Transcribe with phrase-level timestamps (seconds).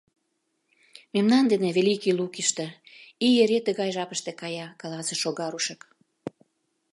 [1.13, 2.67] —Мемнан дене, Великий Лукиште,
[3.25, 5.81] ий эре тыгай жапыште кая,— каласыш Огарушек.